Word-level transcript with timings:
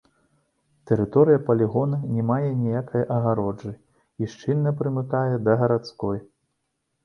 Тэрыторыя 0.91 1.39
палігона 1.49 1.99
не 2.15 2.23
мае 2.31 2.49
ніякай 2.63 3.03
агароджы 3.17 3.75
і 4.23 4.33
шчыльна 4.35 4.77
прымыкае 4.83 5.35
да 5.49 5.61
гарадской. 5.65 6.17